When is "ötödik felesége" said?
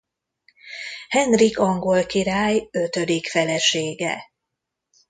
2.71-4.23